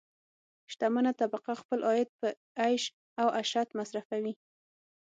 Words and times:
شتمنه 0.71 1.11
طبقه 1.21 1.53
خپل 1.61 1.79
عاید 1.89 2.09
په 2.19 2.27
عیش 2.61 2.83
او 3.21 3.27
عشرت 3.41 3.69
مصرفوي. 3.79 4.33